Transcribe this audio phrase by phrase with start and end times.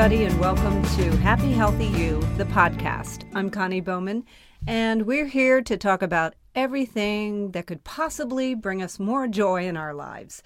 [0.00, 3.30] everybody, and welcome to Happy Healthy You, the podcast.
[3.34, 4.24] I'm Connie Bowman,
[4.66, 9.76] and we're here to talk about everything that could possibly bring us more joy in
[9.76, 10.42] our lives.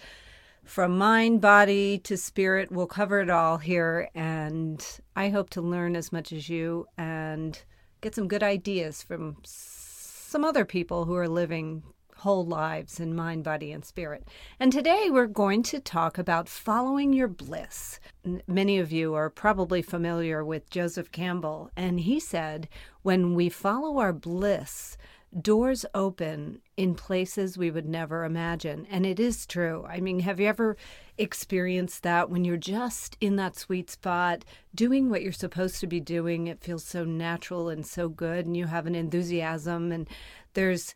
[0.64, 5.94] From mind, body to spirit, we'll cover it all here, and I hope to learn
[5.94, 7.56] as much as you and
[8.00, 11.84] get some good ideas from some other people who are living
[12.24, 14.26] whole lives in mind, body, and spirit.
[14.58, 18.00] And today we're going to talk about following your bliss.
[18.46, 22.66] Many of you are probably familiar with Joseph Campbell, and he said,
[23.02, 24.96] when we follow our bliss,
[25.38, 28.86] doors open in places we would never imagine.
[28.88, 29.84] And it is true.
[29.86, 30.78] I mean, have you ever
[31.18, 36.00] experienced that when you're just in that sweet spot, doing what you're supposed to be
[36.00, 36.46] doing?
[36.46, 40.08] It feels so natural and so good, and you have an enthusiasm, and
[40.54, 40.94] there's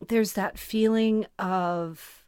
[0.00, 2.24] there's that feeling of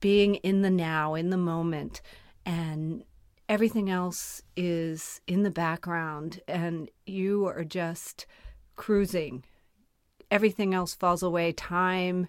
[0.00, 2.02] being in the now, in the moment,
[2.44, 3.04] and
[3.48, 8.26] everything else is in the background, and you are just
[8.74, 9.44] cruising.
[10.30, 11.52] Everything else falls away.
[11.52, 12.28] Time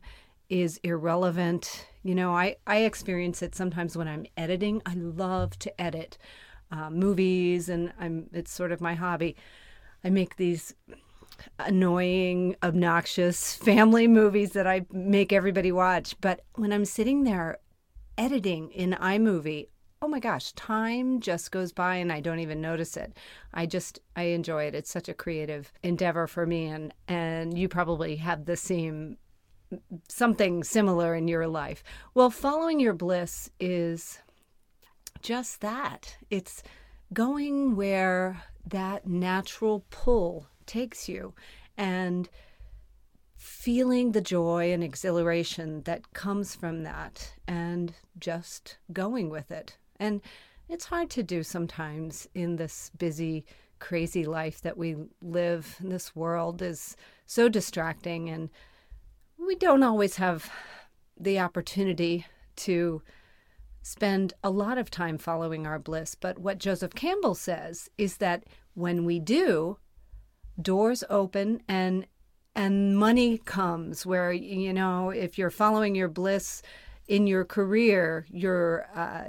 [0.50, 1.88] is irrelevant.
[2.04, 4.82] You know, I, I experience it sometimes when I'm editing.
[4.86, 6.18] I love to edit
[6.72, 9.36] uh, movies, and I'm it's sort of my hobby.
[10.04, 10.74] I make these
[11.60, 16.16] annoying, obnoxious family movies that I make everybody watch.
[16.22, 17.58] But when I'm sitting there
[18.18, 19.68] editing in iMovie,
[20.02, 23.18] oh my gosh, time just goes by and I don't even notice it.
[23.54, 24.76] I just I enjoy it.
[24.76, 29.18] It's such a creative endeavor for me and and you probably have the same
[30.08, 31.84] something similar in your life.
[32.14, 34.20] Well, following your bliss is
[35.22, 36.18] just that.
[36.30, 36.64] It's
[37.14, 41.34] going where that natural pull takes you
[41.78, 42.30] and
[43.36, 49.78] feeling the joy and exhilaration that comes from that and just going with it.
[50.00, 50.22] And
[50.70, 53.46] it's hard to do sometimes in this busy,
[53.80, 55.78] crazy life that we live.
[55.80, 58.50] This world is so distracting, and
[59.38, 60.52] we don't always have
[61.20, 62.26] the opportunity
[62.58, 63.02] to
[63.82, 66.16] spend a lot of time following our bliss.
[66.16, 69.78] But what Joseph Campbell says is that when we do,
[70.62, 72.06] doors open and
[72.56, 76.62] and money comes where you know if you're following your bliss
[77.08, 79.26] in your career your uh,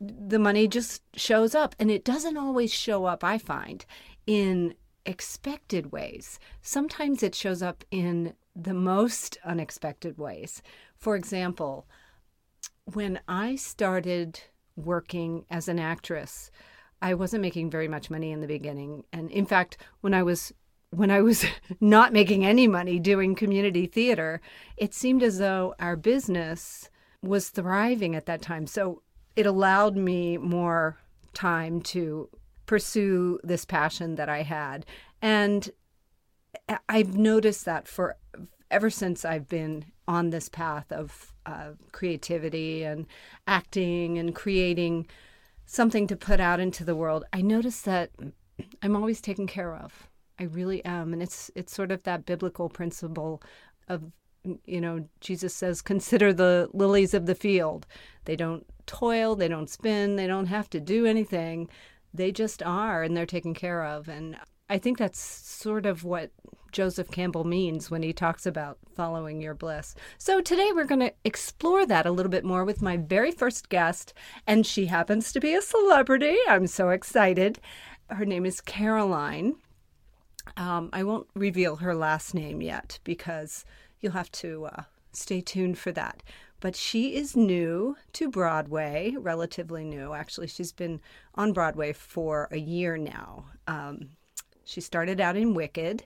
[0.00, 3.84] the money just shows up and it doesn't always show up i find
[4.26, 4.74] in
[5.06, 6.38] expected ways.
[6.60, 10.62] Sometimes it shows up in the most unexpected ways.
[10.96, 11.86] For example
[12.92, 14.40] when i started
[14.76, 16.52] working as an actress
[17.02, 19.04] I wasn't making very much money in the beginning.
[19.12, 20.52] And in fact, when I was
[20.90, 21.44] when I was
[21.80, 24.40] not making any money doing community theater,
[24.76, 26.88] it seemed as though our business
[27.22, 28.66] was thriving at that time.
[28.66, 29.02] So
[29.34, 30.98] it allowed me more
[31.34, 32.28] time to
[32.66, 34.86] pursue this passion that I had.
[35.20, 35.70] And
[36.88, 38.16] I've noticed that for
[38.70, 43.06] ever since I've been on this path of uh, creativity and
[43.46, 45.06] acting and creating
[45.66, 48.10] something to put out into the world, I notice that
[48.82, 50.08] I'm always taken care of.
[50.38, 53.42] I really am, and it's it's sort of that biblical principle
[53.88, 54.04] of
[54.64, 57.86] you know Jesus says, "Consider the lilies of the field.
[58.24, 61.68] They don't toil, they don't spin, they don't have to do anything.
[62.14, 64.36] They just are, and they're taken care of." And
[64.68, 66.30] I think that's sort of what
[66.72, 69.94] Joseph Campbell means when he talks about following your bliss.
[70.18, 73.68] So today we're going to explore that a little bit more with my very first
[73.68, 74.12] guest,
[74.46, 76.36] and she happens to be a celebrity.
[76.48, 77.60] I'm so excited.
[78.10, 79.54] Her name is Caroline.
[80.56, 83.64] Um, I won't reveal her last name yet because
[84.00, 86.22] you'll have to uh, stay tuned for that.
[86.60, 90.12] But she is new to Broadway, relatively new.
[90.12, 91.00] Actually, she's been
[91.34, 93.46] on Broadway for a year now.
[93.66, 94.10] Um,
[94.66, 96.04] she started out in Wicked,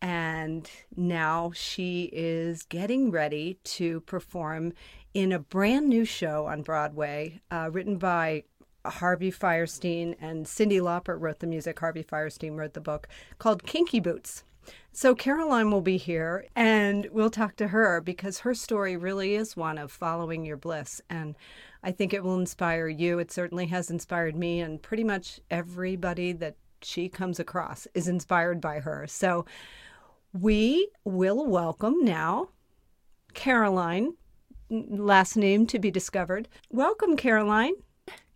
[0.00, 4.74] and now she is getting ready to perform
[5.14, 8.44] in a brand new show on Broadway, uh, written by
[8.84, 11.80] Harvey Fierstein and Cyndi Lauper wrote the music.
[11.80, 13.08] Harvey Fierstein wrote the book
[13.38, 14.44] called Kinky Boots.
[14.92, 19.56] So Caroline will be here and we'll talk to her because her story really is
[19.56, 21.00] one of following your bliss.
[21.10, 21.34] And
[21.82, 23.18] I think it will inspire you.
[23.18, 28.60] It certainly has inspired me and pretty much everybody that she comes across is inspired
[28.60, 29.06] by her.
[29.06, 29.44] So
[30.32, 32.48] we will welcome now
[33.34, 34.14] Caroline,
[34.70, 36.48] last name to be discovered.
[36.70, 37.74] Welcome, Caroline.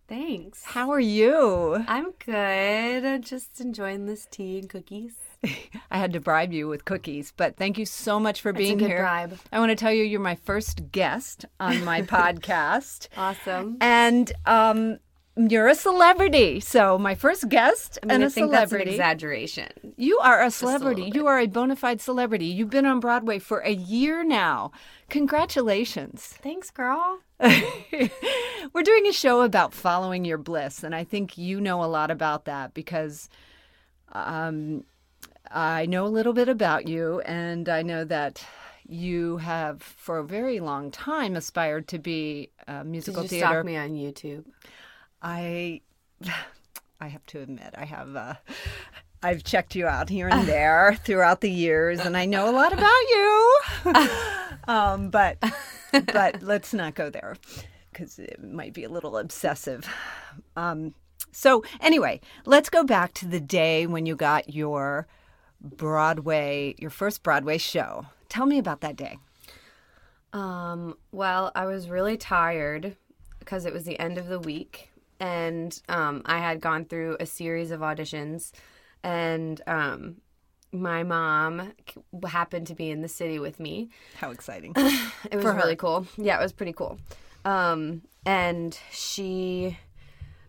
[0.07, 0.63] Thanks.
[0.65, 1.83] How are you?
[1.87, 3.23] I'm good.
[3.23, 5.15] Just enjoying this tea and cookies.
[5.91, 8.79] I had to bribe you with cookies, but thank you so much for being a
[8.79, 8.99] good here.
[8.99, 9.39] bribe.
[9.51, 13.07] I want to tell you, you're my first guest on my podcast.
[13.15, 13.77] Awesome.
[13.79, 14.99] And um,
[15.47, 16.59] you're a celebrity.
[16.59, 19.69] So my first guest I mean, and I a think that's an exaggeration.
[19.95, 21.03] You are a a celebrity.
[21.03, 22.47] little You are a bona fide celebrity.
[22.47, 24.71] You've been on Broadway for a year now.
[25.09, 26.21] Congratulations.
[26.41, 27.19] Thanks, girl.
[27.39, 32.11] We're doing a show about following your bliss, and I think you know a lot
[32.11, 33.29] about that because
[34.11, 34.83] um,
[35.49, 38.43] I know a little bit about you, and I know that
[38.87, 43.47] you have, for a very long time, aspired to be a Did musical you theater.
[43.47, 44.45] stalk me on YouTube?
[45.21, 45.81] I,
[46.99, 48.15] I have to admit, I have.
[48.15, 48.33] Uh,
[49.21, 52.73] I've checked you out here and there throughout the years, and I know a lot
[52.73, 53.59] about you.
[54.67, 55.37] um, but,
[55.91, 57.35] but let's not go there
[57.91, 59.87] because it might be a little obsessive.
[60.55, 60.93] Um,
[61.31, 65.07] so anyway, let's go back to the day when you got your
[65.61, 68.05] Broadway, your first Broadway show.
[68.29, 69.17] Tell me about that day.
[70.31, 72.95] Um, well, I was really tired
[73.39, 74.88] because it was the end of the week
[75.19, 78.51] and um, I had gone through a series of auditions
[79.03, 80.17] and um,
[80.71, 81.73] my mom
[82.27, 83.89] happened to be in the city with me.
[84.15, 84.73] How exciting!
[85.31, 86.07] It was really cool.
[86.17, 86.99] Yeah, it was pretty cool.
[87.45, 89.77] Um, and she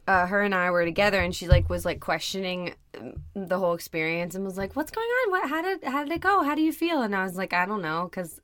[0.07, 3.75] uh, her and I were together, and she like was like questioning um, the whole
[3.75, 5.31] experience, and was like, "What's going on?
[5.31, 5.49] What?
[5.49, 6.43] How did how did it go?
[6.43, 8.41] How do you feel?" And I was like, "I don't know," because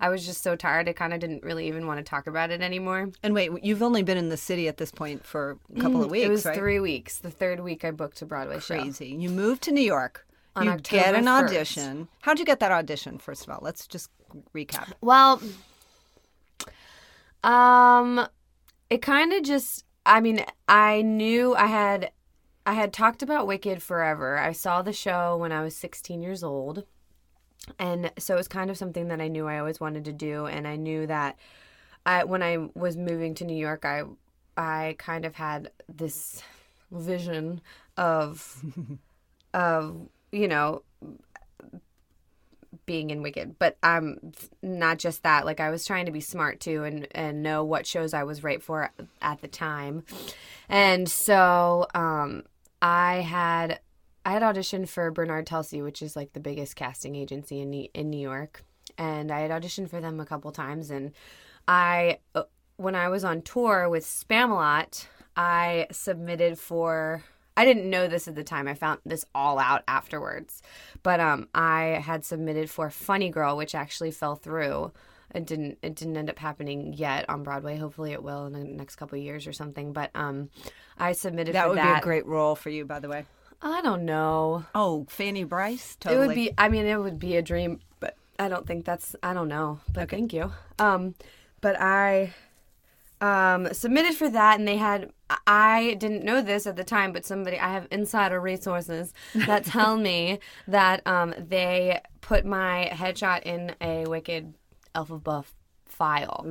[0.00, 0.88] I was just so tired.
[0.88, 3.10] I kind of didn't really even want to talk about it anymore.
[3.22, 6.10] and wait, you've only been in the city at this point for a couple of
[6.10, 6.56] weeks, Mm, it was right?
[6.56, 7.18] three weeks.
[7.18, 8.78] The third week I booked a Broadway show.
[8.80, 9.08] crazy.
[9.08, 10.26] You moved to New York.
[10.56, 11.44] On you October get an 1st.
[11.44, 12.08] audition.
[12.22, 13.18] How'd you get that audition?
[13.18, 14.10] First of all, let's just
[14.52, 14.88] recap.
[15.00, 15.40] Well,
[17.44, 18.26] um,
[18.88, 19.84] it kind of just.
[20.06, 22.10] I mean, I knew I had,
[22.66, 24.38] I had talked about Wicked forever.
[24.38, 26.84] I saw the show when I was 16 years old,
[27.78, 30.46] and so it was kind of something that I knew I always wanted to do.
[30.46, 31.38] And I knew that,
[32.06, 34.02] I when I was moving to New York, I,
[34.56, 36.42] I kind of had this
[36.90, 37.60] vision
[37.96, 38.62] of,
[39.54, 40.82] of you know
[42.86, 44.18] being in Wicked, but um,
[44.62, 45.44] not just that.
[45.44, 48.42] Like I was trying to be smart too, and and know what shows I was
[48.42, 48.90] right for
[49.22, 50.04] at the time,
[50.68, 52.44] and so um,
[52.82, 53.80] I had
[54.24, 57.88] I had auditioned for Bernard Telsey, which is like the biggest casting agency in New-
[57.94, 58.64] in New York,
[58.98, 61.12] and I had auditioned for them a couple times, and
[61.66, 62.44] I uh,
[62.76, 65.06] when I was on tour with Spamalot,
[65.36, 67.22] I submitted for
[67.56, 68.68] I didn't know this at the time.
[68.68, 70.62] I found this all out afterwards.
[71.02, 74.92] But um I had submitted for Funny Girl, which actually fell through.
[75.34, 77.76] It didn't it didn't end up happening yet on Broadway.
[77.76, 79.92] Hopefully it will in the next couple of years or something.
[79.92, 80.50] But um
[80.98, 81.94] I submitted for That would that.
[81.94, 83.24] be a great role for you, by the way.
[83.62, 84.64] I don't know.
[84.74, 85.96] Oh, Fanny Brice.
[85.96, 86.22] Totally.
[86.22, 89.14] It would be I mean it would be a dream, but I don't think that's
[89.22, 89.80] I don't know.
[89.92, 90.52] But thank you.
[90.78, 91.14] Um
[91.60, 92.32] but I
[93.20, 95.10] um submitted for that and they had
[95.46, 99.96] I didn't know this at the time, but somebody I have insider resources that tell
[99.96, 104.54] me that um they put my headshot in a wicked
[104.94, 105.44] Elphaba
[105.84, 106.44] file.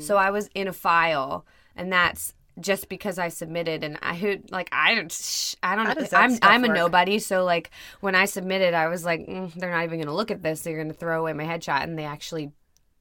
[0.00, 1.44] So I was in a file
[1.76, 6.06] and that's just because I submitted and I who like I don't I don't know
[6.12, 6.76] I'm I'm a work?
[6.76, 7.70] nobody so like
[8.00, 10.76] when I submitted I was like mm, they're not even gonna look at this they're
[10.76, 12.52] gonna throw away my headshot and they actually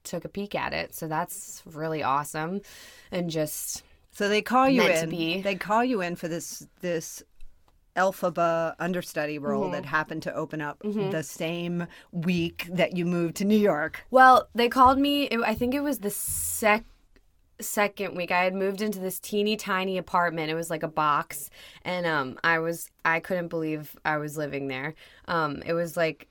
[0.04, 2.62] took a peek at it so that's really awesome
[3.12, 5.42] and just So they call you in.
[5.44, 7.24] They call you in for this this
[7.96, 9.74] Elphaba understudy role Mm-hmm.
[9.74, 14.04] that happened to open up the same week that you moved to New York.
[14.10, 15.26] Well, they called me.
[15.26, 16.86] It, I think it was the sec
[17.64, 18.32] second week.
[18.32, 20.52] I had moved into this teeny tiny apartment.
[20.52, 21.50] It was like a box,
[21.84, 24.96] and um, I was I couldn't believe I was living there.
[25.28, 26.28] Um, it was like.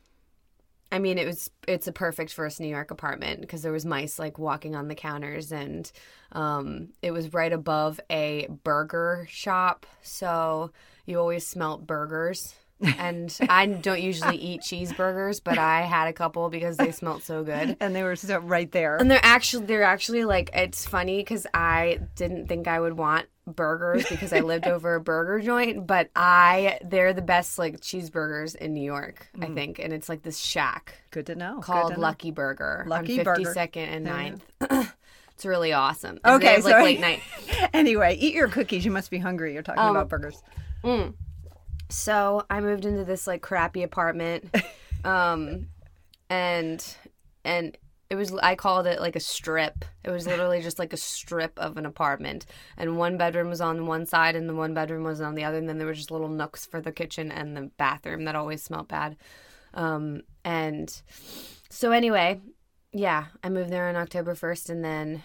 [0.91, 4.19] I mean, it was it's a perfect first New York apartment because there was mice
[4.19, 5.91] like walking on the counters, and
[6.33, 10.71] um, it was right above a burger shop, so
[11.07, 12.55] you always smelt burgers.
[12.99, 17.43] And I don't usually eat cheeseburgers, but I had a couple because they smelled so
[17.45, 17.77] good.
[17.81, 18.97] And they were so right there.
[18.97, 23.27] And they're actually they're actually like it's funny because I didn't think I would want
[23.47, 28.55] burgers because I lived over a burger joint, but I they're the best like cheeseburgers
[28.55, 31.61] in New York, I think, and it's like this shack Good to know.
[31.61, 32.01] Called to know.
[32.03, 33.41] Lucky Burger Lucky on Burger.
[33.43, 34.93] 52nd and 9th.
[35.35, 36.21] it's really awesome.
[36.25, 36.85] And Okay, have, like sorry.
[36.85, 37.21] late night.
[37.75, 38.85] Anyway, eat your cookies.
[38.85, 39.55] You must be hungry.
[39.55, 40.41] You're talking Um, about burgers.
[41.93, 44.49] So I moved into this like crappy apartment,
[45.05, 45.67] um,
[46.31, 46.97] and
[47.45, 47.77] and
[48.09, 49.85] it was I called it like a strip.
[50.03, 52.47] It was literally just like a strip of an apartment,
[52.79, 55.59] and one bedroom was on one side, and the one bedroom was on the other,
[55.59, 58.63] and then there were just little nooks for the kitchen and the bathroom that always
[58.63, 59.17] smelled bad.
[59.75, 61.03] Um, and
[61.69, 62.41] so anyway,
[62.93, 65.25] yeah, I moved there on October first, and then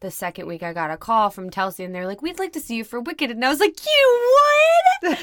[0.00, 2.60] the second week I got a call from Telsey and they're like, "We'd like to
[2.60, 4.32] see you for Wicked," and I was like, "You
[5.02, 5.18] would?"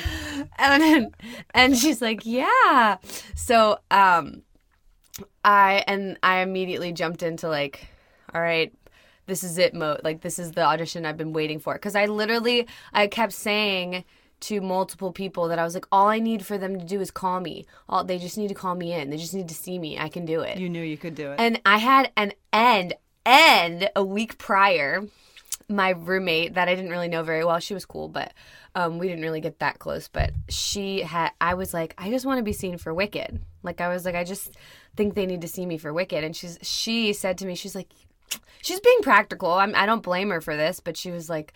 [0.58, 1.16] and
[1.54, 2.98] and she's like, "Yeah."
[3.36, 4.44] So um,
[5.44, 7.88] I and I immediately jumped into like,
[8.34, 8.74] "All right."
[9.26, 10.02] This is it mode.
[10.04, 11.76] Like this is the audition I've been waiting for.
[11.76, 14.04] Because I literally, I kept saying
[14.44, 17.10] to multiple people that I was like, all I need for them to do is
[17.12, 17.66] call me.
[17.88, 19.10] All they just need to call me in.
[19.10, 19.98] They just need to see me.
[19.98, 20.58] I can do it.
[20.58, 21.40] You knew you could do it.
[21.40, 22.94] And I had an end,
[23.26, 25.04] end a week prior.
[25.70, 28.34] My roommate that I didn't really know very well, she was cool, but
[28.76, 30.08] um, we didn't really get that close.
[30.10, 33.42] But she had, I was like, I just want to be seen for Wicked.
[33.64, 34.52] Like I was like, I just
[34.96, 36.24] think they need to see me for Wicked.
[36.24, 37.90] And she's, she said to me, she's like,
[38.62, 39.52] she's being practical.
[39.54, 41.54] I'm, I don't blame her for this, but she was like,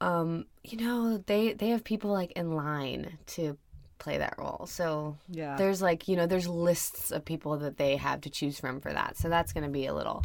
[0.00, 3.56] um, you know, they they have people like in line to
[3.98, 4.66] play that role.
[4.68, 5.56] So Yeah.
[5.56, 8.92] there's like you know there's lists of people that they have to choose from for
[8.92, 9.16] that.
[9.16, 10.24] So that's going to be a little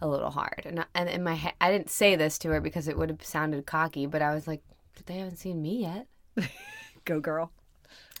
[0.00, 0.62] a little hard.
[0.64, 3.10] And I- and in my head, I didn't say this to her because it would
[3.10, 4.62] have sounded cocky, but I was like,
[5.06, 6.06] they haven't seen me yet.
[7.04, 7.52] Go girl.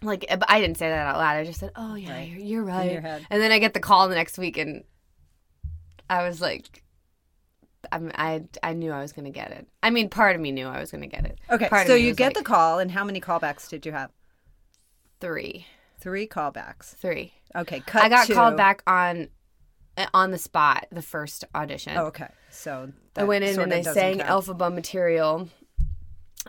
[0.00, 1.36] Like eh, but I didn't say that out loud.
[1.36, 2.28] I just said, "Oh yeah, Right.
[2.30, 4.84] you're, you're right." And then I get the call the next week, and
[6.08, 6.84] I was like,
[7.90, 9.66] I'm, I I knew I was gonna get it.
[9.82, 11.40] I mean, part of me knew I was gonna get it.
[11.50, 14.10] Okay, Part so you get like, the call, and how many callbacks did you have?
[15.20, 15.66] three,
[16.00, 16.94] Three callbacks.
[16.94, 17.32] three.
[17.56, 19.28] Okay, cut I got to- called back on
[20.14, 21.96] on the spot the first audition.
[21.96, 22.28] Oh, okay.
[22.50, 24.28] So I went in and they sang count.
[24.28, 25.48] Elphaba material,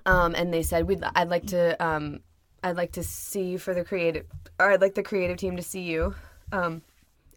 [0.05, 2.21] um, and they said we'd I'd like to um,
[2.63, 4.25] I'd like to see you for the creative
[4.59, 6.15] or I'd like the creative team to see you,
[6.51, 6.81] um,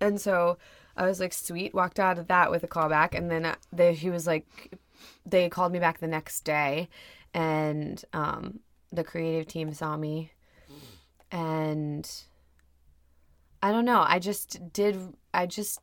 [0.01, 0.59] and so
[0.97, 3.95] I was like sweet walked out of that with a callback and then uh, they,
[3.95, 4.79] he was like
[5.25, 6.89] they called me back the next day
[7.35, 8.61] and um,
[8.93, 10.33] the creative team saw me
[11.31, 12.11] and
[13.63, 14.99] I don't know I just did
[15.33, 15.81] I just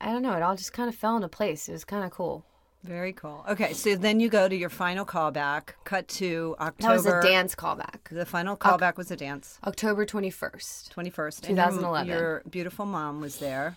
[0.00, 2.10] I don't know it all just kind of fell into place it was kind of
[2.10, 2.44] cool.
[2.84, 3.44] Very cool.
[3.48, 5.70] Okay, so then you go to your final callback.
[5.82, 7.02] Cut to October.
[7.02, 8.08] That was a dance callback.
[8.12, 9.58] The final callback was a dance.
[9.66, 10.90] October 21st.
[10.90, 11.42] Twenty first.
[11.42, 12.06] 2011.
[12.06, 13.76] Your beautiful mom was there.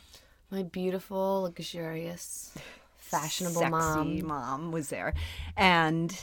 [0.52, 2.54] My beautiful, luxurious,
[2.98, 4.26] fashionable Sexy mom.
[4.28, 5.14] mom was there,
[5.58, 6.16] and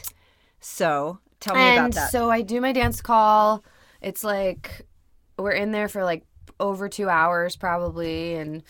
[0.61, 2.13] so tell me And about that.
[2.13, 3.65] so I do my dance call.
[4.01, 4.87] It's like
[5.39, 6.25] we're in there for like
[6.61, 8.63] over 2 hours probably and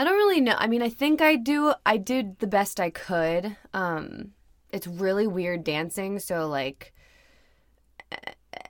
[0.00, 0.54] I don't really know.
[0.56, 3.54] I mean, I think I do I did the best I could.
[3.74, 4.30] Um
[4.70, 6.94] it's really weird dancing, so like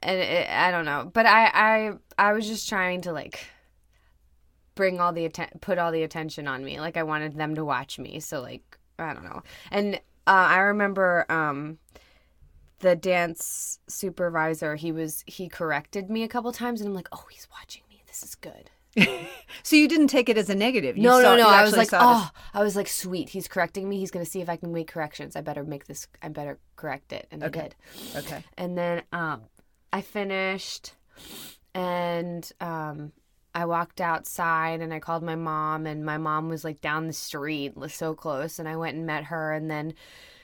[0.03, 3.47] and it, I don't know, but I I I was just trying to like
[4.75, 6.81] bring all the atten- put all the attention on me.
[6.81, 8.19] Like I wanted them to watch me.
[8.19, 9.45] So like I don't know.
[9.71, 9.95] And
[10.27, 11.79] uh, I remember um
[12.81, 17.27] the dance supervisor, he was he corrected me a couple times and I'm like, "Oh,
[17.31, 18.03] he's watching me.
[18.09, 18.69] This is good."
[19.63, 20.97] so you didn't take it as a negative.
[20.97, 21.49] You no, saw- no, no.
[21.49, 23.29] I was like, it "Oh, I was like, sweet.
[23.31, 23.99] He's correcting me.
[23.99, 25.37] He's going to see if I can make corrections.
[25.37, 27.61] I better make this I better correct it." And Okay.
[27.61, 27.75] I did.
[28.17, 28.45] okay.
[28.57, 29.43] And then um,
[29.93, 30.95] I finished,
[31.75, 33.13] and um,
[33.55, 37.13] I walked outside and I called my mom, and my mom was like down the
[37.13, 39.95] street, was so close, and I went and met her, and then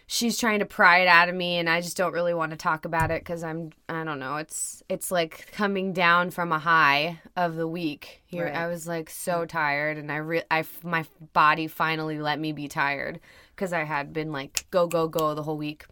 [0.06, 2.56] she's trying to pry it out of me, and I just don't really want to
[2.56, 6.58] talk about it because I'm I don't know, it's it's like coming down from a
[6.58, 8.22] high of the week.
[8.26, 8.54] Here, Right.
[8.54, 12.68] I was like so tired, and I re- I my body finally let me be
[12.68, 13.20] tired
[13.54, 15.84] because I had been like go go go the whole week.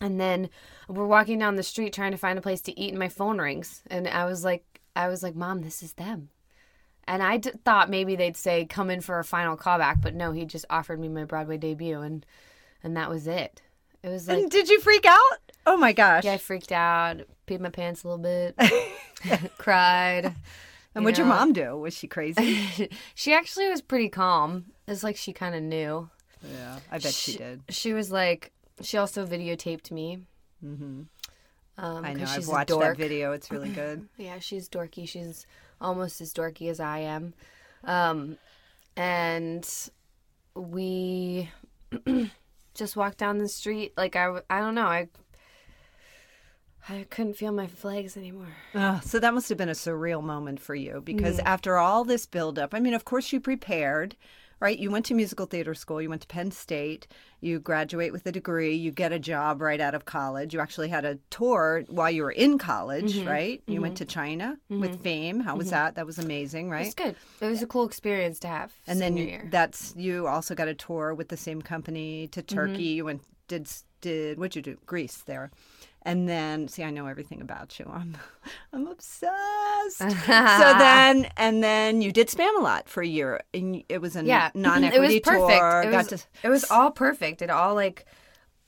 [0.00, 0.50] And then
[0.88, 3.38] we're walking down the street trying to find a place to eat, and my phone
[3.38, 3.82] rings.
[3.88, 4.64] And I was like,
[4.96, 6.30] I was like, Mom, this is them.
[7.06, 10.32] And I d- thought maybe they'd say, come in for a final callback, but no,
[10.32, 12.26] he just offered me my Broadway debut, and
[12.84, 13.60] and that was it.
[14.04, 15.38] It was like, And did you freak out?
[15.66, 16.24] Oh my gosh.
[16.24, 18.54] yeah, I freaked out, peed my pants a little bit,
[19.58, 20.34] cried.
[20.94, 21.34] and what'd your know.
[21.34, 21.76] mom do?
[21.78, 22.88] Was she crazy?
[23.14, 24.66] she actually was pretty calm.
[24.86, 26.08] It's like she kind of knew.
[26.42, 27.62] yeah, I bet she did.
[27.70, 30.18] She was like, she also videotaped me.
[30.60, 31.02] hmm
[31.78, 32.26] Um, I know.
[32.28, 33.32] I've watched that video.
[33.32, 34.06] It's really good.
[34.18, 35.08] Yeah, she's dorky.
[35.08, 35.46] She's
[35.80, 37.32] almost as dorky as I am.
[37.84, 38.36] Um,
[38.96, 39.66] and
[40.54, 41.50] we
[42.74, 43.92] just walk down the street.
[43.96, 44.86] Like I I don't know.
[44.86, 45.08] I,
[46.88, 48.54] I couldn't feel my legs anymore.
[49.00, 52.74] So that must have been a surreal moment for you because after all this buildup,
[52.74, 54.16] I mean, of course you prepared,
[54.60, 54.78] right?
[54.78, 57.06] You went to musical theater school, you went to Penn State,
[57.40, 60.54] you graduate with a degree, you get a job right out of college.
[60.54, 63.28] You actually had a tour while you were in college, Mm-hmm.
[63.28, 63.62] right?
[63.66, 65.40] You went to China with Fame.
[65.40, 65.94] How was that?
[65.96, 66.86] That was amazing, right?
[66.86, 67.16] It's good.
[67.40, 68.72] It was a cool experience to have.
[68.86, 72.72] and then you, that's you also got a tour with the same company to Turkey.
[72.72, 72.96] Mm-hmm.
[72.96, 73.68] You went did
[74.00, 74.78] did what'd you do?
[74.86, 75.50] Greece there,
[76.06, 77.90] And then, see, I know everything about you.
[77.90, 78.16] I'm,
[78.74, 79.98] I'm obsessed.
[79.98, 84.50] so then, and then you did Spamalot for a year, and it was a yeah,
[84.54, 85.58] non-equity it was perfect.
[85.60, 85.82] tour.
[85.82, 87.40] It Got was, to, it was all perfect.
[87.40, 88.04] It all like,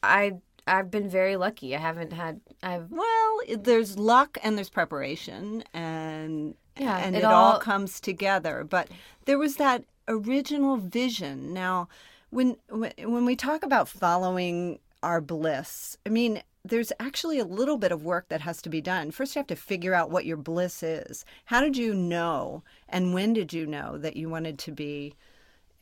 [0.02, 0.34] I
[0.66, 1.76] I've been very lucky.
[1.76, 7.24] I haven't had I've well, there's luck and there's preparation, and Yeah, and it it,
[7.24, 8.64] all all- comes together.
[8.68, 8.88] But
[9.26, 11.52] there was that original vision.
[11.52, 11.88] Now,
[12.30, 16.42] when when we talk about following our bliss, I mean.
[16.68, 19.10] There's actually a little bit of work that has to be done.
[19.10, 21.24] First, you have to figure out what your bliss is.
[21.46, 25.14] How did you know, and when did you know that you wanted to be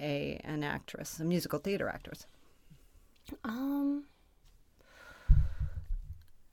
[0.01, 2.27] a an actress, a musical theater actress?
[3.45, 4.05] um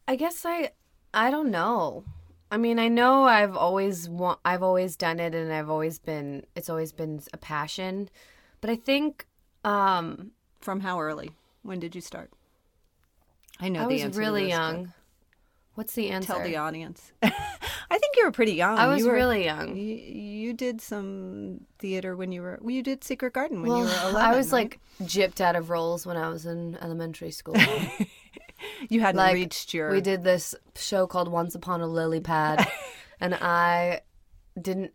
[0.07, 0.71] I guess I
[1.13, 2.03] I don't know.
[2.49, 6.45] I mean, I know I've always want I've always done it and I've always been
[6.55, 8.09] it's always been a passion.
[8.61, 9.25] But I think
[9.63, 11.31] um From how early?
[11.63, 12.31] When did you start?
[13.61, 14.93] I know I the was really young.
[15.75, 16.33] What's the answer?
[16.33, 17.11] tell the audience.
[17.23, 18.77] I think you were pretty young.
[18.77, 19.75] I was You were- really young.
[19.75, 22.59] You, you did some theater when you were.
[22.61, 24.21] Well, you did Secret Garden when well, you were eleven.
[24.21, 24.63] I was right?
[24.63, 27.55] like gypped out of roles when I was in elementary school.
[28.89, 29.91] you hadn't like, reached your.
[29.91, 32.67] We did this show called Once Upon a Lily Pad,
[33.21, 34.01] and I
[34.59, 34.91] didn't.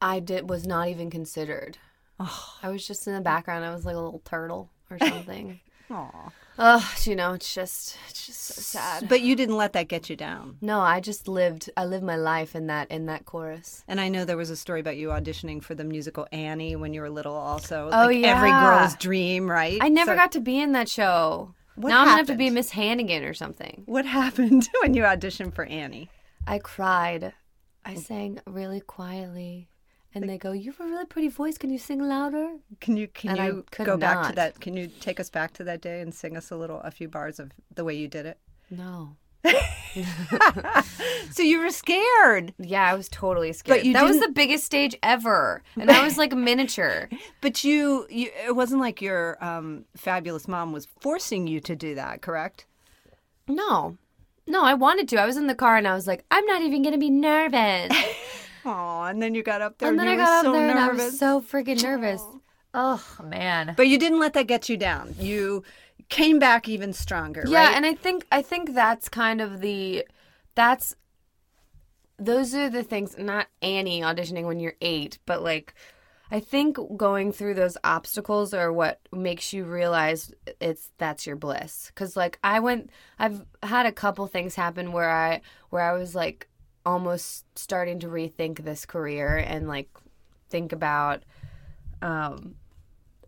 [0.00, 1.78] I did was not even considered.
[2.18, 3.64] I was just in the background.
[3.64, 5.60] I was like a little turtle or something.
[5.90, 6.32] Aw.
[6.58, 9.08] Ugh, you know, it's just it's just so sad.
[9.08, 10.56] But you didn't let that get you down.
[10.60, 11.70] No, I just lived.
[11.76, 13.84] I lived my life in that in that chorus.
[13.86, 16.94] And I know there was a story about you auditioning for the musical Annie when
[16.94, 17.34] you were little.
[17.34, 19.78] Also, Oh, like every girl's dream, right?
[19.80, 21.54] I never So got to be in that show.
[21.76, 22.48] Now I'm gonna have to be?
[22.48, 23.82] Miss Hannigan or something.
[23.86, 26.08] What happened when you auditioned for Annie?
[26.46, 27.34] I cried.
[27.84, 27.98] I mm.
[27.98, 29.68] sang really quietly,
[30.16, 31.56] and they go, "You have a really pretty voice.
[31.58, 34.60] Can you sing louder?" Can you can And I you go back to that?
[34.60, 37.08] Can you take us back to that day and sing us a little, a few
[37.08, 38.38] bars of the way you did it?
[38.70, 39.16] No.
[41.30, 43.84] So you were scared, Yeah, I was totally scared.
[43.84, 47.08] you that was didn't- the biggest stage ever, and I was like a miniature.
[47.40, 51.94] but you, you it wasn't like your um, fabulous mom was forcing you to do
[51.94, 52.64] that, correct?
[53.48, 53.96] No,
[54.46, 55.16] no, I wanted to.
[55.20, 57.92] I was in the car and I was like, I'm not even gonna be nervous.
[58.66, 60.70] Oh, and then you got up there and and, then I got up so there
[60.70, 62.22] and I was so freaking nervous.
[62.74, 63.74] Oh man.
[63.76, 65.14] But you didn't let that get you down.
[65.18, 65.62] You
[66.08, 67.76] came back even stronger, Yeah, right?
[67.76, 70.04] and I think I think that's kind of the
[70.54, 70.96] that's
[72.18, 75.74] those are the things not Annie auditioning when you're 8, but like
[76.30, 81.92] I think going through those obstacles are what makes you realize it's that's your bliss
[81.94, 86.16] cuz like I went I've had a couple things happen where I where I was
[86.16, 86.48] like
[86.86, 89.90] almost starting to rethink this career and like
[90.48, 91.22] think about
[92.00, 92.54] um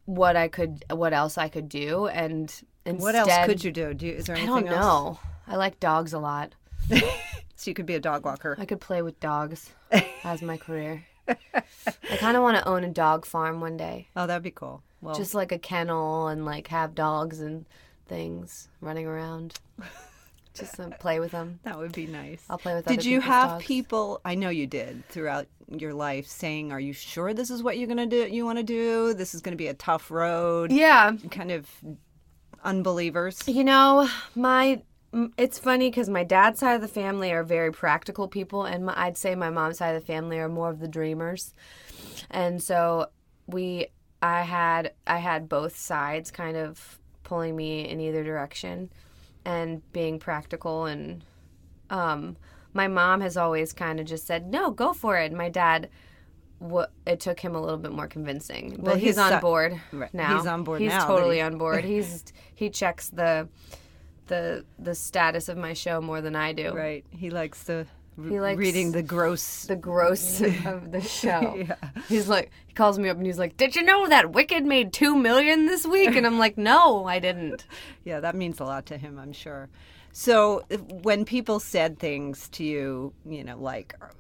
[0.07, 2.45] what I could what else I could do and
[2.87, 3.93] instead what else could you do?
[3.93, 4.81] Do you, is there I anything don't else?
[4.81, 5.21] know.
[5.47, 6.55] I like dogs a lot.
[7.59, 8.55] So you could be a dog walker.
[8.57, 9.71] I could play with dogs
[10.23, 11.05] as my career.
[11.27, 14.07] I kind of want to own a dog farm one day.
[14.15, 14.81] Oh, that'd be cool.
[15.01, 17.67] Well, Just like a kennel and like have dogs and
[18.07, 19.55] things running around.
[20.55, 21.61] Just to play with them.
[21.63, 22.43] that would be nice.
[22.51, 22.97] I'll play with them.
[22.97, 23.65] Did you have dogs.
[23.65, 24.21] people?
[24.25, 27.89] I know you did throughout your life saying, "Are you sure this is what you're
[27.89, 28.27] gonna do?
[28.27, 29.15] You want to do?
[29.15, 31.13] This is gonna be a tough road." Yeah.
[31.31, 31.69] Kind of
[32.65, 33.47] unbelievers.
[33.47, 34.83] You know, my
[35.37, 38.95] it's funny because my dad's side of the family are very practical people, and my,
[38.97, 41.55] I'd say my mom's side of the family are more of the dreamers.
[42.31, 43.07] And so
[43.47, 43.87] we,
[44.21, 48.91] I had, I had both sides kind of pulling me in either direction,
[49.45, 50.87] and being practical.
[50.87, 51.25] And
[51.91, 52.37] um,
[52.73, 55.89] my mom has always kind of just said, "No, go for it." And my dad.
[56.61, 59.81] What it took him a little bit more convincing, but Well, he's his on board
[59.93, 60.13] Right.
[60.13, 60.37] now.
[60.39, 61.85] He's on board He's now totally he- on board.
[61.95, 63.49] He's he checks the
[64.27, 66.73] the the status of my show more than I do.
[66.75, 67.05] Right.
[67.11, 67.87] He likes the
[68.29, 69.65] He likes reading the gross.
[69.67, 71.55] The gross of the show.
[71.69, 71.75] Yeah.
[72.09, 74.93] He's like he calls me up and he's like, "Did you know that Wicked made
[74.93, 77.65] 2 million this week?" And I'm like, "No, I didn't."
[78.05, 79.69] Yeah, that means a lot to him, I'm sure.
[80.13, 80.65] So
[81.03, 84.13] when people said things to you, you know, like, "Are-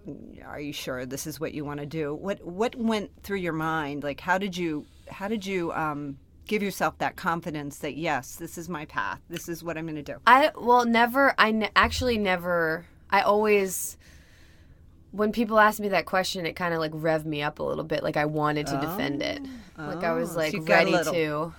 [0.47, 3.55] "Are you sure this is what you want to do?" What what went through your
[3.55, 4.03] mind?
[4.05, 8.59] Like, how did you how did you um, give yourself that confidence that yes, this
[8.59, 9.21] is my path.
[9.31, 10.17] This is what I'm going to do.
[10.27, 13.97] I well never I ne- actually never I always
[15.11, 17.85] when people ask me that question it kind of like revved me up a little
[17.85, 19.41] bit like I wanted to defend it.
[19.77, 21.55] Like I was Oh, so like a ready little- to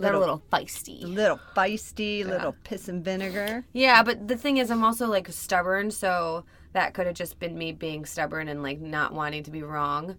[0.00, 1.02] got a little feisty.
[1.02, 3.64] A little feisty, little piss and vinegar.
[3.74, 7.58] Yeah, but the thing is, I'm also like stubborn, so that could have just been
[7.58, 10.16] me being stubborn and like not wanting to be wrong.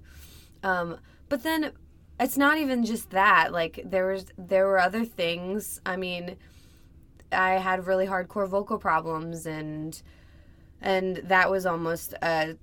[0.64, 0.98] Um,
[1.30, 1.72] but then
[2.20, 3.52] it's not even just that.
[3.52, 5.82] Like there was, there were other things.
[5.88, 6.36] I mean,
[7.32, 10.00] I had really hardcore vocal problems and
[10.84, 12.56] and that was almost a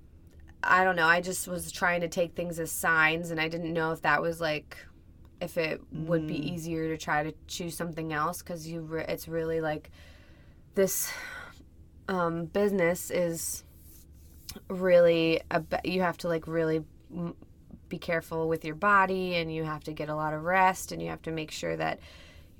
[0.62, 1.06] I don't know.
[1.06, 4.20] I just was trying to take things as signs, and I didn't know if that
[4.20, 4.76] was like
[5.40, 9.26] if it would be easier to try to choose something else because you re- it's
[9.26, 9.90] really like
[10.74, 11.10] this
[12.08, 13.64] um, business is
[14.68, 17.34] really a, you have to like really m-
[17.88, 21.00] be careful with your body and you have to get a lot of rest and
[21.00, 22.00] you have to make sure that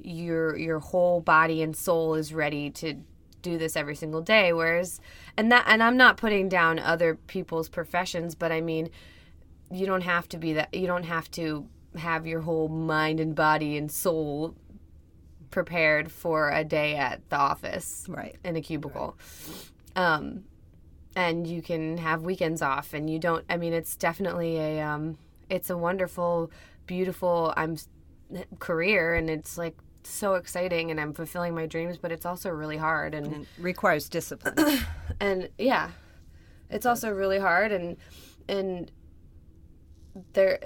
[0.02, 2.94] your your whole body and soul is ready to
[3.42, 5.00] do this every single day whereas
[5.36, 8.90] and that and I'm not putting down other people's professions but I mean
[9.70, 13.34] you don't have to be that you don't have to have your whole mind and
[13.34, 14.54] body and soul
[15.50, 18.36] prepared for a day at the office Right.
[18.44, 19.16] in a cubicle
[19.96, 20.44] um
[21.16, 25.18] and you can have weekends off and you don't i mean it's definitely a um
[25.48, 26.50] it's a wonderful
[26.86, 27.76] beautiful i'm
[28.60, 29.76] career and it's like
[30.12, 34.08] so exciting and i'm fulfilling my dreams but it's also really hard and And requires
[34.08, 34.54] discipline.
[35.20, 35.90] and yeah
[36.70, 37.96] it's also really hard and
[38.48, 38.90] and
[40.32, 40.58] there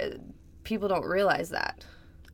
[0.65, 1.85] people don't realize that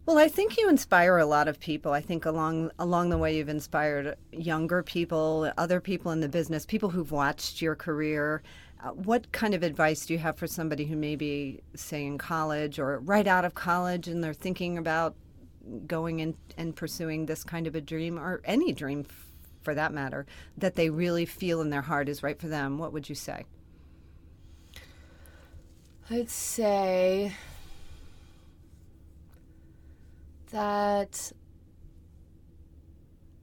[0.07, 1.92] Well, I think you inspire a lot of people.
[1.92, 6.64] I think along along the way you've inspired younger people, other people in the business,
[6.66, 8.42] people who've watched your career.
[8.83, 12.16] Uh, what kind of advice do you have for somebody who may be, say, in
[12.16, 15.14] college or right out of college and they're thinking about
[15.87, 19.07] going in and pursuing this kind of a dream or any dream
[19.62, 22.79] for that matter that they really feel in their heart is right for them?
[22.79, 23.44] What would you say?
[26.11, 27.33] I'd say
[30.51, 31.33] that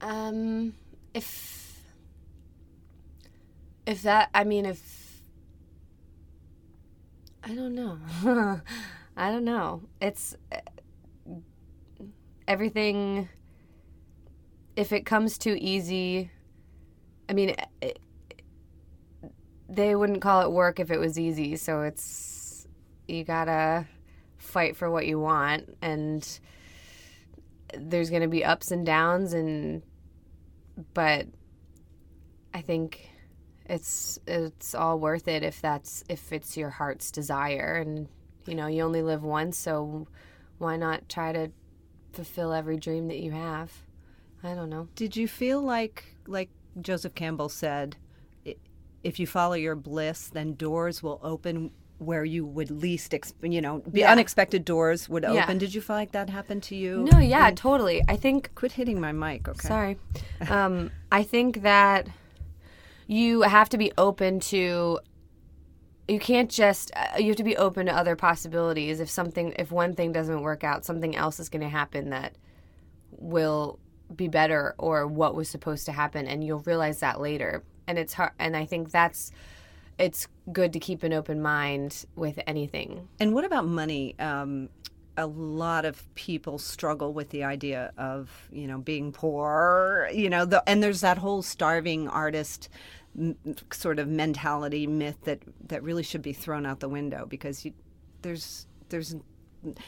[0.01, 0.73] um
[1.13, 1.80] if
[3.86, 5.08] if that I mean if
[7.49, 7.97] I don't know.
[9.15, 9.84] I don't know.
[10.01, 10.36] It's
[12.47, 13.29] everything
[14.75, 16.31] if it comes too easy
[17.29, 17.99] I mean it,
[19.69, 21.55] they wouldn't call it work if it was easy.
[21.55, 22.67] So it's
[23.07, 23.86] you gotta
[24.38, 26.39] fight for what you want, and
[27.77, 29.81] there's gonna be ups and downs, and
[30.93, 31.27] but
[32.53, 33.10] I think
[33.65, 38.07] it's it's all worth it if that's if it's your heart's desire, and
[38.45, 40.07] you know you only live once, so
[40.60, 41.51] why not try to
[42.17, 43.71] fulfill every dream that you have?
[44.43, 44.88] I don't know.
[44.95, 46.49] Did you feel like, like
[46.82, 47.95] Joseph Campbell said,
[49.03, 53.62] if you follow your bliss, then doors will open where you would least, ex- you
[53.62, 54.12] know, be Yeah.
[54.12, 55.43] unexpected doors would Yeah.
[55.43, 55.58] open.
[55.58, 57.03] Did you feel like that happened to you?
[57.12, 58.03] No, yeah, totally.
[58.08, 59.67] I think Quit hitting my mic, okay?
[59.67, 59.97] Sorry.
[60.49, 62.08] Um, I think that
[63.08, 64.99] you have to be open to.
[66.08, 66.91] You can't just.
[66.96, 69.00] Uh, you have to be open to other possibilities.
[69.00, 72.36] If something, if one thing doesn't work out, something else is going to happen that
[73.12, 73.80] will
[74.15, 77.63] be better, or what was supposed to happen, and you'll realize that later.
[77.88, 78.32] And it's hard.
[78.39, 79.32] And I think that's.
[79.98, 83.08] It's good to keep an open mind with anything.
[83.20, 84.15] And what about money?
[84.20, 84.70] Um,
[85.17, 90.46] a lot of people struggle with the idea of you know being poor, you know,
[90.46, 92.70] the, and there's that whole starving artist
[93.71, 97.73] sort of mentality myth that that really should be thrown out the window because you,
[98.21, 99.15] there's there's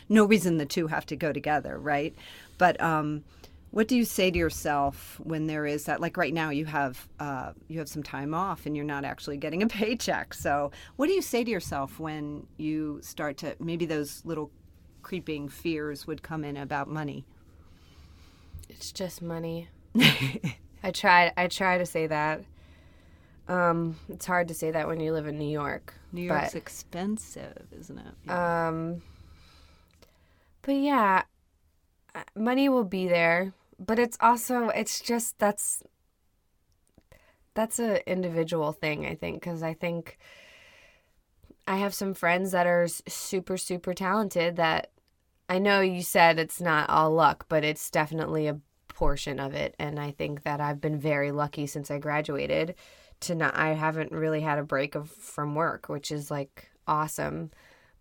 [0.08, 2.16] no reason the two have to go together, right?
[2.58, 3.24] But um,
[3.72, 6.02] what do you say to yourself when there is that?
[6.02, 9.38] Like right now, you have uh, you have some time off and you're not actually
[9.38, 10.34] getting a paycheck.
[10.34, 14.52] So, what do you say to yourself when you start to maybe those little
[15.04, 17.26] creeping fears would come in about money?
[18.70, 19.70] It's just money.
[20.84, 21.32] I try.
[21.38, 22.44] I try to say that.
[23.50, 25.96] Um, it's hard to say that when you live in New York.
[26.14, 28.14] New York's expensive, isn't it?
[28.26, 29.02] But, um,
[30.62, 31.24] but yeah,
[32.14, 33.54] uh, money will be there.
[33.80, 34.70] But it's also.
[34.70, 35.84] It's just that's.
[37.56, 40.18] That's a individual thing, I think, because I think
[41.68, 44.92] I have some friends that are super, super talented that
[45.50, 49.76] I know you said it's not all luck, but it's definitely a portion of it.
[49.80, 52.76] And I think that I've been very lucky since I graduated
[53.22, 57.52] to not, I haven't really had a break of from work, which is like awesome.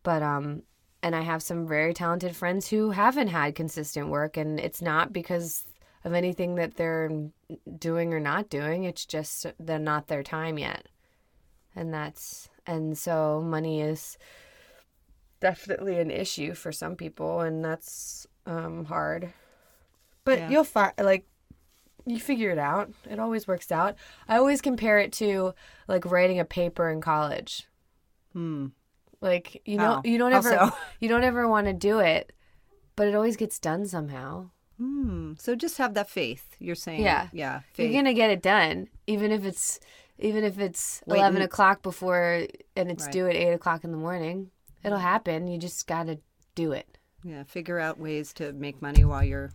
[0.02, 0.62] But, um,
[1.02, 5.12] and I have some very talented friends who haven't had consistent work, and it's not
[5.12, 5.64] because
[6.04, 7.10] of anything that they're
[7.78, 8.84] doing or not doing.
[8.84, 10.86] It's just they're not their time yet.
[11.76, 14.18] And that's, and so money is
[15.40, 19.32] definitely an issue for some people, and that's um, hard.
[20.24, 20.50] But Yeah.
[20.50, 21.26] you'll find, like,
[22.10, 22.90] you figure it out.
[23.10, 23.96] It always works out.
[24.28, 25.54] I always compare it to
[25.88, 27.66] like writing a paper in college.
[28.32, 28.66] Hmm.
[29.20, 32.32] Like you know, you don't ever, you don't ever want to do it,
[32.96, 34.50] but it always gets done somehow.
[34.78, 35.32] Hmm.
[35.38, 36.54] So just have that faith.
[36.60, 37.28] You're saying, Yeah.
[37.32, 37.90] yeah, faith.
[37.90, 39.80] You're gonna get it done, even if it's
[40.20, 43.12] even if it's eleven and- o'clock before and it's Right.
[43.12, 44.50] due at eight o'clock in the morning.
[44.84, 45.48] It'll happen.
[45.48, 46.20] You just gotta
[46.54, 46.98] do it.
[47.24, 49.50] yeah, figure out ways to make money while you're.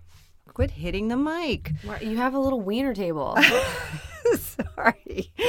[0.47, 1.71] Quit hitting the mic.
[2.01, 3.37] You have a little wiener table.
[4.37, 5.31] Sorry.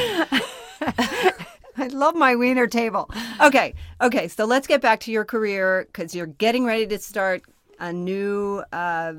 [1.76, 3.10] I love my wiener table.
[3.40, 4.28] Okay, okay.
[4.28, 7.42] So let's get back to your career because you're getting ready to start
[7.80, 9.14] a new uh,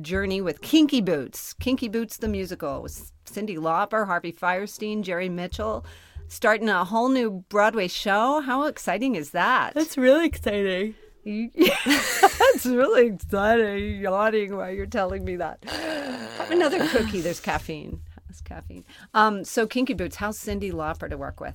[0.00, 1.54] journey with Kinky Boots.
[1.60, 5.84] Kinky Boots, the musical, with Cyndi Lauper, Harvey Fierstein, Jerry Mitchell,
[6.28, 8.40] starting a whole new Broadway show.
[8.40, 9.74] How exciting is that?
[9.74, 10.94] That's really exciting.
[11.84, 14.00] That's really exciting.
[14.00, 15.64] Yawning while you're telling me that.
[15.64, 17.20] Have another cookie.
[17.20, 18.00] There's caffeine.
[18.28, 18.84] There's caffeine.
[19.14, 21.54] Um, so Kinky Boots, how's Cyndi Lauper to work with?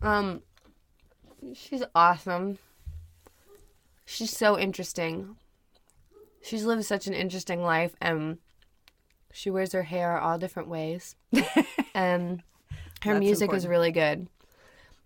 [0.00, 0.42] Um,
[1.54, 2.58] she's awesome.
[4.06, 5.36] She's so interesting.
[6.42, 8.38] She's lived such an interesting life, and
[9.32, 11.16] she wears her hair all different ways.
[11.94, 12.42] and
[13.02, 14.28] her That's music is really good,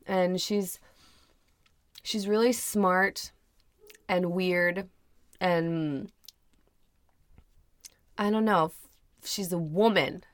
[0.06, 0.80] and she's
[2.02, 3.30] she's really smart
[4.08, 4.88] and weird,
[5.40, 6.10] and
[8.16, 8.72] I don't know.
[9.24, 10.24] She's a woman.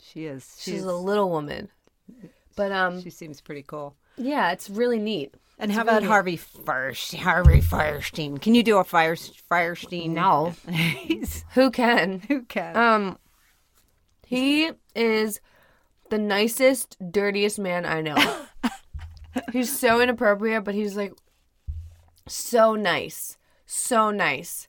[0.00, 0.56] She is.
[0.58, 1.68] She's, a little woman,
[2.56, 3.96] but um, She seems pretty cool.
[4.16, 5.34] yeah, it's really neat.
[5.58, 7.14] And how about Harvey First?
[7.16, 8.40] Harvey Fierstein.
[8.40, 10.10] Can you do a Fire Fierstein?
[10.10, 10.54] No.
[11.54, 12.20] Who can?
[12.28, 12.76] who can?
[12.76, 13.18] Um,
[14.26, 15.40] he is
[16.08, 18.16] the nicest, dirtiest man I know.
[19.52, 21.12] he's so inappropriate, but he's like
[22.30, 24.68] so nice, so nice.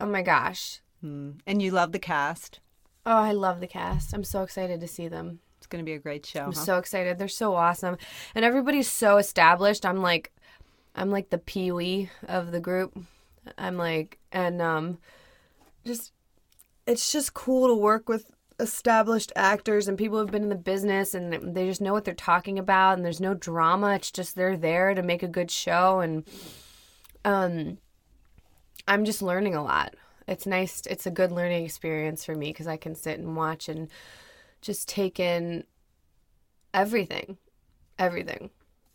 [0.00, 0.80] Oh my gosh!
[1.02, 2.60] and you love the cast.
[3.06, 4.12] Oh, I love the cast.
[4.12, 5.40] I'm so excited to see them.
[5.58, 6.44] It's going to be a great show.
[6.44, 6.60] I'm huh?
[6.60, 7.18] so excited.
[7.18, 7.96] They're so awesome,
[8.34, 9.84] and everybody's so established.
[9.84, 10.32] I'm like,
[10.94, 12.98] I'm like the pee wee of the group.
[13.56, 14.98] I'm like, and um,
[15.84, 16.12] just
[16.86, 21.14] it's just cool to work with established actors and people who've been in the business
[21.14, 24.56] and they just know what they're talking about and there's no drama it's just they're
[24.56, 26.24] there to make a good show and
[27.24, 27.78] um
[28.88, 29.94] i'm just learning a lot
[30.26, 33.68] it's nice it's a good learning experience for me because i can sit and watch
[33.68, 33.88] and
[34.62, 35.64] just take in
[36.74, 37.36] everything
[37.98, 38.50] everything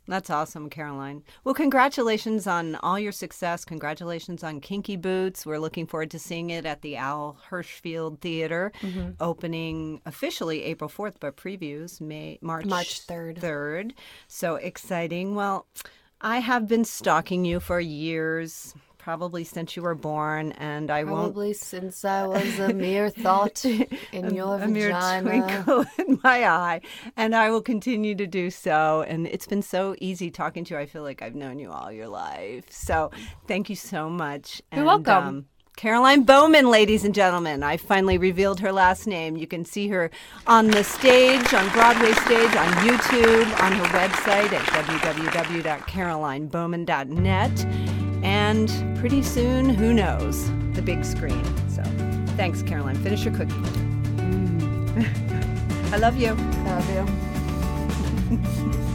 [0.07, 1.23] That's awesome, Caroline.
[1.43, 3.65] Well, congratulations on all your success.
[3.65, 5.47] Congratulations on Kinky Boots.
[5.47, 9.13] We're looking forward to seeing it at the Al Hirschfeld Theater, Mm-hmm.
[9.19, 13.39] opening officially April 4th, but previews May March March 3rd.
[13.39, 13.91] 3rd.
[14.27, 15.33] So exciting.
[15.33, 15.65] Well,
[16.21, 21.33] I have been stalking you for years, probably since you were born, and I won't
[21.33, 23.63] probably since i was a mere thought
[24.11, 26.81] in your a mere twinkle in my eye,
[27.15, 29.03] and I will continue to do so.
[29.07, 30.79] And it's been so easy talking to you.
[30.79, 32.65] I feel like I've known you all your life.
[32.71, 33.11] So
[33.47, 34.61] thank you so much.
[34.71, 35.27] You're And, welcome.
[35.27, 37.61] um, Caroline Bowman, ladies and gentlemen.
[37.61, 39.35] I finally revealed her last name.
[39.35, 40.09] You can see her
[40.47, 47.65] on the stage, on Broadway stage, on YouTube, on her website at www.carolinebowman.net.
[48.23, 51.43] And pretty soon, who knows, the big screen.
[51.69, 51.83] So
[52.37, 52.95] thanks, Caroline.
[52.95, 53.51] Finish your cookie.
[53.51, 55.05] Mm.
[55.93, 56.29] I love you.
[56.29, 57.05] I love you